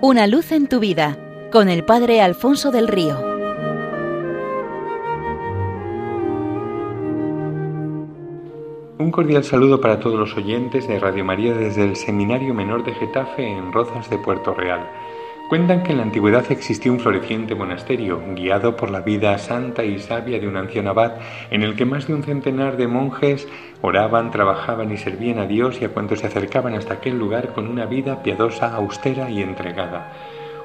Una 0.00 0.28
luz 0.28 0.52
en 0.52 0.68
tu 0.68 0.78
vida 0.78 1.18
con 1.50 1.68
el 1.68 1.84
Padre 1.84 2.20
Alfonso 2.20 2.70
del 2.70 2.86
Río. 2.86 3.18
Un 9.00 9.10
cordial 9.10 9.42
saludo 9.42 9.80
para 9.80 9.98
todos 9.98 10.16
los 10.16 10.36
oyentes 10.36 10.86
de 10.86 11.00
Radio 11.00 11.24
María 11.24 11.52
desde 11.52 11.82
el 11.82 11.96
Seminario 11.96 12.54
Menor 12.54 12.84
de 12.84 12.94
Getafe 12.94 13.48
en 13.48 13.72
Rozas 13.72 14.08
de 14.08 14.18
Puerto 14.18 14.54
Real. 14.54 14.88
Cuentan 15.48 15.82
que 15.82 15.92
en 15.92 15.96
la 15.96 16.02
antigüedad 16.02 16.44
existió 16.52 16.92
un 16.92 17.00
floreciente 17.00 17.54
monasterio, 17.54 18.20
guiado 18.34 18.76
por 18.76 18.90
la 18.90 19.00
vida 19.00 19.38
santa 19.38 19.82
y 19.82 19.98
sabia 19.98 20.38
de 20.38 20.46
un 20.46 20.58
anciano 20.58 20.90
abad, 20.90 21.14
en 21.50 21.62
el 21.62 21.74
que 21.74 21.86
más 21.86 22.06
de 22.06 22.12
un 22.12 22.22
centenar 22.22 22.76
de 22.76 22.86
monjes 22.86 23.48
oraban, 23.80 24.30
trabajaban 24.30 24.92
y 24.92 24.98
servían 24.98 25.38
a 25.38 25.46
Dios 25.46 25.80
y 25.80 25.86
a 25.86 25.88
cuantos 25.88 26.18
se 26.18 26.26
acercaban 26.26 26.74
hasta 26.74 26.94
aquel 26.94 27.18
lugar 27.18 27.54
con 27.54 27.66
una 27.66 27.86
vida 27.86 28.22
piadosa, 28.22 28.74
austera 28.74 29.30
y 29.30 29.40
entregada. 29.40 30.12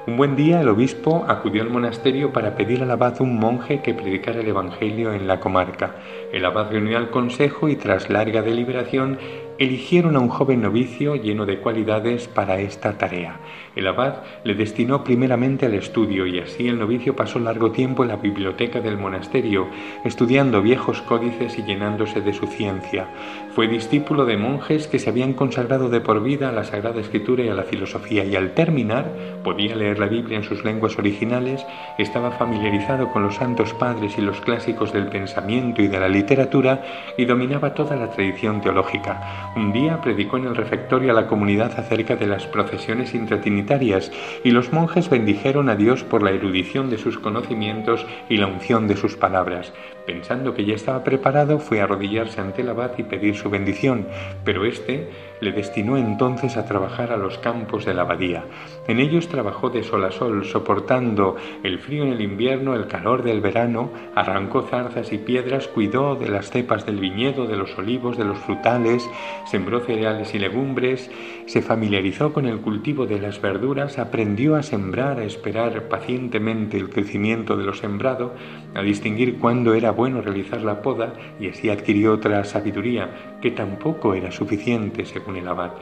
Un 0.06 0.18
buen 0.18 0.36
día 0.36 0.60
el 0.60 0.68
obispo 0.68 1.24
acudió 1.26 1.62
al 1.62 1.70
monasterio 1.70 2.30
para 2.30 2.54
pedir 2.54 2.82
al 2.82 2.90
abad 2.90 3.22
un 3.22 3.38
monje 3.38 3.80
que 3.80 3.94
predicara 3.94 4.40
el 4.40 4.48
Evangelio 4.48 5.14
en 5.14 5.26
la 5.26 5.40
comarca. 5.40 5.94
El 6.30 6.44
abad 6.44 6.70
reunió 6.70 6.98
al 6.98 7.08
consejo 7.08 7.70
y 7.70 7.76
tras 7.76 8.10
larga 8.10 8.42
deliberación 8.42 9.18
eligieron 9.58 10.16
a 10.16 10.20
un 10.20 10.28
joven 10.28 10.62
novicio 10.62 11.16
lleno 11.16 11.46
de 11.46 11.58
cualidades 11.58 12.28
para 12.28 12.58
esta 12.58 12.98
tarea. 12.98 13.40
El 13.76 13.86
abad 13.86 14.22
le 14.44 14.54
destinó 14.54 15.02
primeramente 15.04 15.66
al 15.66 15.74
estudio 15.74 16.26
y 16.26 16.38
así 16.38 16.68
el 16.68 16.78
novicio 16.78 17.16
pasó 17.16 17.38
largo 17.38 17.72
tiempo 17.72 18.02
en 18.02 18.08
la 18.08 18.16
biblioteca 18.16 18.80
del 18.80 18.96
monasterio, 18.96 19.68
estudiando 20.04 20.62
viejos 20.62 21.02
códices 21.02 21.58
y 21.58 21.62
llenándose 21.62 22.20
de 22.20 22.32
su 22.32 22.46
ciencia. 22.46 23.08
Fue 23.54 23.68
discípulo 23.68 24.24
de 24.24 24.36
monjes 24.36 24.86
que 24.86 24.98
se 24.98 25.10
habían 25.10 25.32
consagrado 25.32 25.88
de 25.88 26.00
por 26.00 26.22
vida 26.22 26.48
a 26.48 26.52
la 26.52 26.64
Sagrada 26.64 27.00
Escritura 27.00 27.44
y 27.44 27.48
a 27.48 27.54
la 27.54 27.64
filosofía 27.64 28.24
y 28.24 28.36
al 28.36 28.52
terminar 28.52 29.10
podía 29.42 29.76
leer 29.76 29.98
la 29.98 30.06
Biblia 30.06 30.38
en 30.38 30.44
sus 30.44 30.64
lenguas 30.64 30.98
originales, 30.98 31.64
estaba 31.98 32.32
familiarizado 32.32 33.12
con 33.12 33.22
los 33.22 33.36
santos 33.36 33.74
padres 33.74 34.16
y 34.18 34.20
los 34.20 34.40
clásicos 34.40 34.92
del 34.92 35.06
pensamiento 35.06 35.82
y 35.82 35.88
de 35.88 36.00
la 36.00 36.08
literatura 36.08 36.82
y 37.16 37.24
dominaba 37.24 37.74
toda 37.74 37.96
la 37.96 38.10
tradición 38.10 38.60
teológica. 38.60 39.52
Un 39.56 39.72
día 39.72 40.00
predicó 40.00 40.36
en 40.36 40.46
el 40.46 40.56
refectorio 40.56 41.12
a 41.12 41.14
la 41.14 41.28
comunidad 41.28 41.78
acerca 41.78 42.16
de 42.16 42.26
las 42.26 42.44
procesiones 42.44 43.14
intratrinitarias 43.14 44.10
y 44.42 44.50
los 44.50 44.72
monjes 44.72 45.08
bendijeron 45.08 45.68
a 45.68 45.76
Dios 45.76 46.02
por 46.02 46.24
la 46.24 46.32
erudición 46.32 46.90
de 46.90 46.98
sus 46.98 47.18
conocimientos 47.18 48.04
y 48.28 48.38
la 48.38 48.48
unción 48.48 48.88
de 48.88 48.96
sus 48.96 49.16
palabras. 49.16 49.72
Pensando 50.06 50.54
que 50.54 50.64
ya 50.64 50.74
estaba 50.74 51.04
preparado, 51.04 51.60
fue 51.60 51.80
a 51.80 51.84
arrodillarse 51.84 52.40
ante 52.40 52.62
el 52.62 52.68
abad 52.68 52.90
y 52.98 53.04
pedir 53.04 53.36
su 53.36 53.48
bendición, 53.48 54.08
pero 54.44 54.64
éste 54.64 55.08
le 55.44 55.52
destinó 55.52 55.96
entonces 55.96 56.56
a 56.56 56.64
trabajar 56.64 57.12
a 57.12 57.16
los 57.16 57.38
campos 57.38 57.84
de 57.84 57.94
la 57.94 58.02
abadía. 58.02 58.44
En 58.88 58.98
ellos 58.98 59.28
trabajó 59.28 59.70
de 59.70 59.82
sol 59.82 60.04
a 60.04 60.10
sol, 60.10 60.44
soportando 60.44 61.36
el 61.62 61.78
frío 61.78 62.04
en 62.04 62.12
el 62.12 62.20
invierno, 62.20 62.74
el 62.74 62.86
calor 62.86 63.22
del 63.22 63.40
verano, 63.40 63.90
arrancó 64.14 64.62
zarzas 64.62 65.12
y 65.12 65.18
piedras, 65.18 65.68
cuidó 65.68 66.16
de 66.16 66.28
las 66.28 66.50
cepas 66.50 66.86
del 66.86 66.98
viñedo, 66.98 67.46
de 67.46 67.56
los 67.56 67.76
olivos, 67.78 68.16
de 68.16 68.24
los 68.24 68.38
frutales, 68.38 69.08
sembró 69.46 69.80
cereales 69.80 70.34
y 70.34 70.38
legumbres, 70.38 71.10
se 71.46 71.62
familiarizó 71.62 72.32
con 72.32 72.46
el 72.46 72.60
cultivo 72.60 73.06
de 73.06 73.20
las 73.20 73.40
verduras, 73.40 73.98
aprendió 73.98 74.56
a 74.56 74.62
sembrar, 74.62 75.18
a 75.18 75.24
esperar 75.24 75.88
pacientemente 75.88 76.76
el 76.78 76.88
crecimiento 76.88 77.56
de 77.56 77.64
lo 77.64 77.74
sembrado, 77.74 78.34
a 78.74 78.82
distinguir 78.82 79.38
cuándo 79.38 79.74
era 79.74 79.90
bueno 79.90 80.22
realizar 80.22 80.62
la 80.62 80.80
poda 80.80 81.12
y 81.38 81.48
así 81.48 81.68
adquirió 81.68 82.14
otra 82.14 82.44
sabiduría 82.44 83.38
que 83.40 83.50
tampoco 83.50 84.14
era 84.14 84.32
suficiente 84.32 85.04
según 85.04 85.33
el 85.36 85.48
abad. 85.48 85.72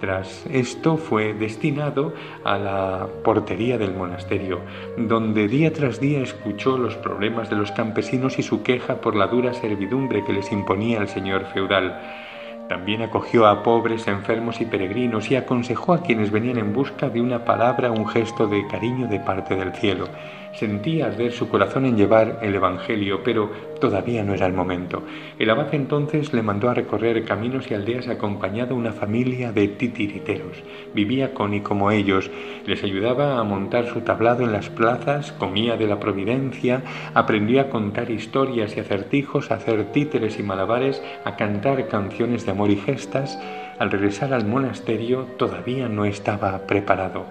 Tras 0.00 0.44
esto 0.50 0.96
fue 0.96 1.32
destinado 1.32 2.12
a 2.42 2.58
la 2.58 3.06
portería 3.22 3.78
del 3.78 3.94
monasterio, 3.94 4.58
donde 4.96 5.46
día 5.46 5.72
tras 5.72 6.00
día 6.00 6.20
escuchó 6.20 6.76
los 6.76 6.96
problemas 6.96 7.48
de 7.50 7.54
los 7.54 7.70
campesinos 7.70 8.36
y 8.40 8.42
su 8.42 8.64
queja 8.64 8.96
por 8.96 9.14
la 9.14 9.28
dura 9.28 9.54
servidumbre 9.54 10.24
que 10.24 10.32
les 10.32 10.50
imponía 10.50 10.98
el 10.98 11.08
señor 11.08 11.44
feudal. 11.54 12.00
También 12.68 13.02
acogió 13.02 13.46
a 13.46 13.62
pobres, 13.62 14.08
enfermos 14.08 14.60
y 14.60 14.64
peregrinos 14.64 15.30
y 15.30 15.36
aconsejó 15.36 15.92
a 15.92 16.02
quienes 16.02 16.30
venían 16.30 16.58
en 16.58 16.72
busca 16.72 17.08
de 17.08 17.20
una 17.20 17.44
palabra, 17.44 17.92
un 17.92 18.08
gesto 18.08 18.46
de 18.46 18.66
cariño 18.66 19.06
de 19.06 19.20
parte 19.20 19.54
del 19.54 19.72
cielo. 19.72 20.08
Sentía 20.54 21.06
arder 21.06 21.32
su 21.32 21.48
corazón 21.48 21.86
en 21.86 21.96
llevar 21.96 22.40
el 22.42 22.54
Evangelio, 22.54 23.22
pero 23.24 23.50
todavía 23.80 24.22
no 24.22 24.34
era 24.34 24.46
el 24.46 24.52
momento. 24.52 25.02
El 25.38 25.48
abad 25.48 25.74
entonces 25.74 26.34
le 26.34 26.42
mandó 26.42 26.68
a 26.68 26.74
recorrer 26.74 27.24
caminos 27.24 27.70
y 27.70 27.74
aldeas 27.74 28.08
acompañado 28.08 28.74
a 28.74 28.78
una 28.78 28.92
familia 28.92 29.50
de 29.50 29.68
titiriteros. 29.68 30.62
Vivía 30.94 31.32
con 31.32 31.54
y 31.54 31.62
como 31.62 31.90
ellos, 31.90 32.30
les 32.66 32.84
ayudaba 32.84 33.38
a 33.38 33.44
montar 33.44 33.86
su 33.86 34.02
tablado 34.02 34.44
en 34.44 34.52
las 34.52 34.68
plazas, 34.68 35.32
comía 35.32 35.76
de 35.78 35.86
la 35.86 35.98
providencia, 35.98 36.82
aprendió 37.14 37.62
a 37.62 37.70
contar 37.70 38.10
historias 38.10 38.76
y 38.76 38.80
acertijos, 38.80 39.50
a 39.50 39.54
hacer 39.54 39.92
títeres 39.92 40.38
y 40.38 40.42
malabares, 40.42 41.02
a 41.24 41.36
cantar 41.36 41.88
canciones 41.88 42.44
de 42.44 42.52
amor 42.52 42.70
y 42.70 42.76
gestas. 42.76 43.38
Al 43.78 43.90
regresar 43.90 44.34
al 44.34 44.46
monasterio 44.46 45.26
todavía 45.38 45.88
no 45.88 46.04
estaba 46.04 46.66
preparado. 46.66 47.24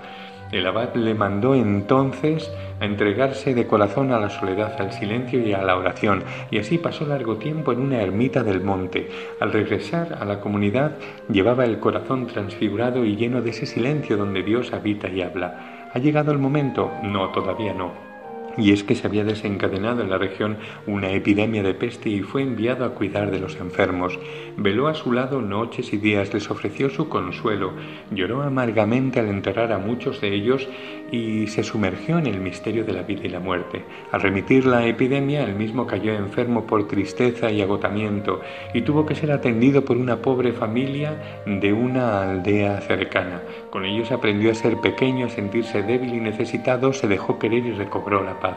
El 0.51 0.65
abad 0.65 0.95
le 0.95 1.13
mandó 1.13 1.55
entonces 1.55 2.51
a 2.81 2.85
entregarse 2.85 3.53
de 3.53 3.67
corazón 3.67 4.11
a 4.11 4.19
la 4.19 4.29
soledad, 4.29 4.75
al 4.81 4.91
silencio 4.91 5.39
y 5.39 5.53
a 5.53 5.61
la 5.61 5.77
oración, 5.77 6.23
y 6.49 6.57
así 6.57 6.77
pasó 6.77 7.05
largo 7.05 7.37
tiempo 7.37 7.71
en 7.71 7.79
una 7.79 8.01
ermita 8.01 8.43
del 8.43 8.61
monte. 8.61 9.09
Al 9.39 9.53
regresar 9.53 10.17
a 10.19 10.25
la 10.25 10.41
comunidad 10.41 10.97
llevaba 11.29 11.63
el 11.63 11.79
corazón 11.79 12.27
transfigurado 12.27 13.05
y 13.05 13.15
lleno 13.15 13.41
de 13.41 13.51
ese 13.51 13.65
silencio 13.65 14.17
donde 14.17 14.43
Dios 14.43 14.73
habita 14.73 15.07
y 15.07 15.21
habla. 15.21 15.89
¿Ha 15.93 15.99
llegado 15.99 16.31
el 16.31 16.37
momento? 16.37 16.91
No, 17.01 17.29
todavía 17.29 17.73
no. 17.73 18.10
Y 18.57 18.71
es 18.71 18.83
que 18.83 18.95
se 18.95 19.07
había 19.07 19.23
desencadenado 19.23 20.01
en 20.01 20.09
la 20.09 20.17
región 20.17 20.57
una 20.87 21.11
epidemia 21.11 21.63
de 21.63 21.73
peste 21.73 22.09
y 22.09 22.21
fue 22.21 22.41
enviado 22.41 22.85
a 22.85 22.93
cuidar 22.93 23.31
de 23.31 23.39
los 23.39 23.55
enfermos. 23.57 24.19
Veló 24.57 24.87
a 24.87 24.93
su 24.93 25.11
lado 25.11 25.41
noches 25.41 25.93
y 25.93 25.97
días, 25.97 26.33
les 26.33 26.49
ofreció 26.49 26.89
su 26.89 27.09
consuelo, 27.09 27.73
lloró 28.11 28.41
amargamente 28.41 29.19
al 29.19 29.27
enterrar 29.27 29.71
a 29.71 29.77
muchos 29.77 30.21
de 30.21 30.33
ellos 30.33 30.67
y 31.11 31.47
se 31.47 31.63
sumergió 31.63 32.17
en 32.17 32.27
el 32.27 32.39
misterio 32.39 32.85
de 32.85 32.93
la 32.93 33.03
vida 33.03 33.21
y 33.25 33.29
la 33.29 33.39
muerte. 33.39 33.83
Al 34.11 34.21
remitir 34.21 34.65
la 34.65 34.85
epidemia, 34.85 35.43
él 35.43 35.55
mismo 35.55 35.85
cayó 35.85 36.13
enfermo 36.13 36.65
por 36.65 36.87
tristeza 36.87 37.51
y 37.51 37.61
agotamiento 37.61 38.41
y 38.73 38.81
tuvo 38.81 39.05
que 39.05 39.15
ser 39.15 39.31
atendido 39.31 39.83
por 39.83 39.97
una 39.97 40.17
pobre 40.17 40.53
familia 40.53 41.41
de 41.45 41.73
una 41.73 42.31
aldea 42.31 42.79
cercana. 42.81 43.41
Con 43.69 43.85
ellos 43.85 44.11
aprendió 44.11 44.51
a 44.51 44.55
ser 44.55 44.77
pequeño, 44.77 45.27
a 45.27 45.29
sentirse 45.29 45.83
débil 45.83 46.13
y 46.13 46.19
necesitado, 46.19 46.93
se 46.93 47.07
dejó 47.07 47.39
querer 47.39 47.65
y 47.65 47.71
recobró 47.71 48.23
la 48.23 48.39
paz. 48.41 48.55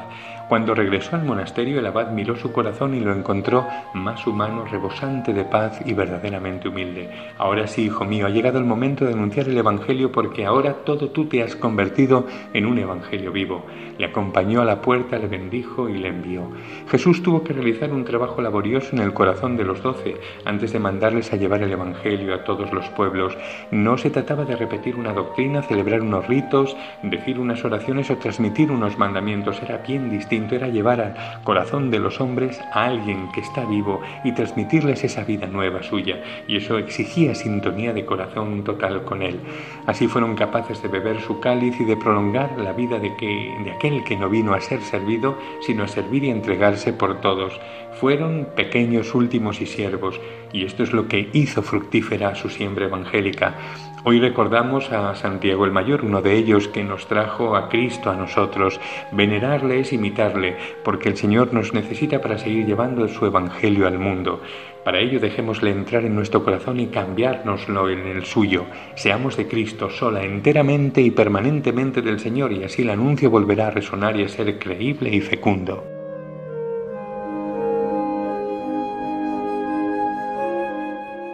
Cuando 0.49 0.75
regresó 0.75 1.16
al 1.16 1.25
monasterio, 1.25 1.78
el 1.78 1.87
abad 1.87 2.10
miró 2.10 2.37
su 2.37 2.53
corazón 2.53 2.94
y 2.94 3.00
lo 3.00 3.15
encontró 3.15 3.66
más 3.94 4.27
humano, 4.27 4.66
rebosante 4.66 5.32
de 5.32 5.44
paz 5.44 5.81
y 5.87 5.94
verdaderamente 5.94 6.69
humilde. 6.69 7.09
Ahora 7.38 7.66
sí, 7.66 7.87
hijo 7.87 8.05
mío, 8.05 8.27
ha 8.27 8.31
llegado 8.31 8.59
el 8.59 8.66
momento 8.66 9.06
de 9.06 9.15
anunciar 9.15 9.49
el 9.49 9.56
Evangelio 9.56 10.12
porque 10.12 10.44
ahora 10.44 10.75
todo 10.84 11.09
tú 11.09 11.27
te 11.27 11.43
has 11.43 11.56
convertido 11.56 12.27
en 12.53 12.66
un 12.66 12.78
Evangelio 12.78 13.32
vivo. 13.32 13.65
Le 13.97 14.05
acompañó 14.05 14.60
a 14.60 14.66
la 14.66 14.82
puerta, 14.82 15.19
le 15.19 15.28
bendijo 15.28 15.88
y 15.88 15.97
le 15.97 16.09
envió. 16.09 16.50
Jesús 16.91 17.22
tuvo 17.22 17.43
que 17.43 17.55
realizar 17.55 17.91
un 17.91 18.05
trabajo 18.05 18.43
laborioso 18.43 18.91
en 18.93 19.00
el 19.00 19.15
corazón 19.15 19.56
de 19.56 19.65
los 19.65 19.82
doce 19.82 20.16
antes 20.44 20.72
de 20.72 20.78
mandarles 20.78 21.32
a 21.32 21.37
llevar 21.37 21.62
el 21.62 21.72
Evangelio 21.72 22.34
a 22.34 22.44
todos 22.44 22.71
los 22.71 22.87
pueblos. 22.91 23.34
No 23.71 23.97
se 23.97 24.11
trataba 24.11 24.44
de 24.44 24.56
repetir 24.56 24.97
una 24.97 25.15
doctrina, 25.15 25.62
celebrar 25.62 26.03
unos 26.03 26.26
ritos, 26.26 26.76
decir 27.03 27.38
unas 27.38 27.65
oraciones 27.65 28.11
o 28.11 28.19
transmitir 28.19 28.71
unos 28.71 28.99
mandamientos. 28.99 29.62
Era 29.62 29.78
bien 29.78 30.11
distinto 30.11 30.34
era 30.34 30.69
llevar 30.69 31.00
al 31.00 31.43
corazón 31.45 31.91
de 31.91 31.99
los 31.99 32.21
hombres 32.21 32.61
a 32.72 32.84
alguien 32.84 33.31
que 33.33 33.41
está 33.41 33.65
vivo 33.65 34.00
y 34.25 34.33
transmitirles 34.33 35.05
esa 35.05 35.25
vida 35.25 35.47
nueva 35.47 35.83
suya, 35.83 36.21
y 36.49 36.56
eso 36.56 36.78
exigía 36.78 37.34
sintonía 37.34 37.93
de 37.93 38.05
corazón 38.05 38.65
total 38.65 39.05
con 39.05 39.23
él. 39.23 39.41
Así 39.87 40.09
fueron 40.09 40.35
capaces 40.35 40.82
de 40.82 40.88
beber 40.88 41.20
su 41.20 41.41
cáliz 41.41 41.81
y 41.81 41.85
de 41.85 41.97
prolongar 41.97 42.59
la 42.59 42.73
vida 42.73 42.99
de, 42.99 43.14
que, 43.17 43.55
de 43.64 43.70
aquel 43.70 44.03
que 44.05 44.17
no 44.17 44.29
vino 44.29 44.55
a 44.55 44.61
ser 44.61 44.82
servido, 44.82 45.38
sino 45.61 45.85
a 45.85 45.88
servir 45.88 46.25
y 46.25 46.31
entregarse 46.31 46.93
por 46.93 47.20
todos. 47.20 47.61
Fueron 48.00 48.49
pequeños 48.56 49.14
últimos 49.14 49.61
y 49.61 49.67
siervos, 49.67 50.20
y 50.55 50.65
esto 50.65 50.85
es 50.85 50.93
lo 50.93 51.09
que 51.09 51.29
hizo 51.33 51.62
fructífera 51.62 52.35
su 52.37 52.49
siembra 52.49 52.87
evangélica. 52.87 53.56
Hoy 54.05 54.21
recordamos 54.21 54.93
a 54.93 55.15
Santiago 55.17 55.65
el 55.65 55.73
Mayor, 55.73 56.05
uno 56.05 56.23
de 56.23 56.37
ellos 56.37 56.69
que 56.69 56.85
nos 56.85 57.09
trajo 57.09 57.56
a 57.56 57.69
Cristo 57.69 58.11
a 58.11 58.17
nosotros. 58.17 58.79
Venerarle 59.11 59.81
es 59.81 59.93
imitarle, 59.93 60.56
porque 60.85 61.09
el 61.09 61.17
Señor 61.17 61.53
nos 61.53 61.75
necesita 61.75 62.21
para 62.21 62.39
seguir 62.39 62.67
llevando 62.67 63.09
su 63.09 63.27
Evangelio 63.27 63.89
al 63.89 63.99
mundo. 63.99 64.41
Para 64.85 65.01
ello 65.01 65.19
dejémosle 65.19 65.71
entrar 65.71 66.05
en 66.05 66.15
nuestro 66.15 66.45
corazón 66.45 66.79
y 66.79 66.87
cambiárnoslo 66.87 67.89
en 67.91 68.07
el 68.07 68.25
suyo. 68.25 68.67
Seamos 68.95 69.37
de 69.37 69.49
Cristo 69.49 69.91
sola, 69.91 70.23
enteramente 70.23 71.00
y 71.00 71.11
permanentemente 71.11 72.00
del 72.00 72.21
Señor, 72.21 72.53
y 72.53 72.62
así 72.62 72.83
el 72.83 72.91
anuncio 72.91 73.29
volverá 73.29 73.69
a 73.69 73.71
resonar 73.71 74.17
y 74.21 74.23
a 74.23 74.29
ser 74.29 74.59
creíble 74.59 75.11
y 75.11 75.21
fecundo. 75.21 75.94